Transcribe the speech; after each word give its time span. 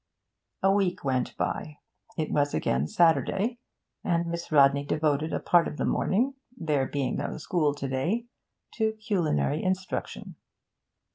A 0.63 0.71
week 0.71 1.03
went 1.05 1.37
by; 1.37 1.77
it 2.17 2.31
was 2.31 2.55
again 2.55 2.87
Saturday, 2.87 3.59
and 4.03 4.25
Miss 4.25 4.51
Rodney 4.51 4.83
devoted 4.83 5.31
a 5.31 5.39
part 5.39 5.67
of 5.67 5.77
the 5.77 5.85
morning 5.85 6.33
(there 6.57 6.87
being 6.87 7.17
no 7.17 7.37
school 7.37 7.75
to 7.75 7.87
day) 7.87 8.25
to 8.77 8.93
culinary 8.93 9.61
instruction. 9.61 10.37